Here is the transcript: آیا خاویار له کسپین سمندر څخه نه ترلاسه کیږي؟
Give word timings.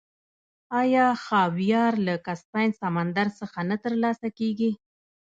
آیا 0.81 1.05
خاویار 1.25 1.93
له 2.05 2.13
کسپین 2.25 2.69
سمندر 2.81 3.27
څخه 3.39 3.59
نه 3.69 3.75
ترلاسه 3.83 4.27
کیږي؟ 4.37 4.71